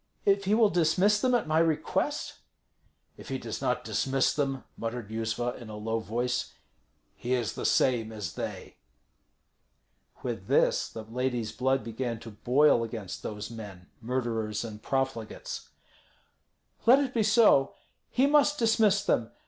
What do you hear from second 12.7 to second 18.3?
against those men, murderers and profligates. "Let it be so. He